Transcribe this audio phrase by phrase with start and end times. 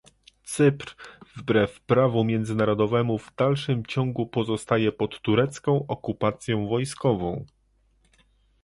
[0.43, 0.95] Cypr
[1.37, 7.45] wbrew prawu międzynarodowemu w dalszym ciągu pozostaje pod turecką okupacją wojskową